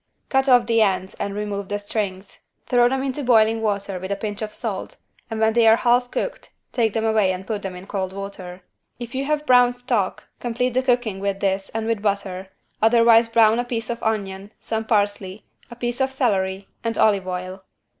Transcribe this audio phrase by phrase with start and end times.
[0.29, 2.39] Cut off the ends and remove the strings.
[2.65, 4.97] Throw them into boiling water with a pinch of salt
[5.29, 8.63] and when they are half cooked take them away and put them in cold water.
[8.97, 12.49] If you have brown stock complete the cooking with this and with butter,
[12.81, 17.61] otherwise brown a piece of onion, some parsley, a piece of celery and olive oil.